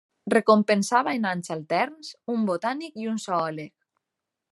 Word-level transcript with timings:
Recompensava 0.33 1.13
en 1.17 1.27
anys 1.33 1.53
alterns 1.57 2.11
un 2.37 2.49
botànic 2.51 3.01
i 3.05 3.09
un 3.15 3.25
zoòleg. 3.29 3.73